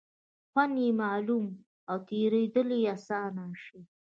خوند 0.51 0.75
یې 0.83 0.89
معلوم 1.01 1.45
او 1.89 1.97
تېرېدل 2.09 2.67
یې 2.77 2.85
آسانه 2.95 3.45
شي. 3.63 3.79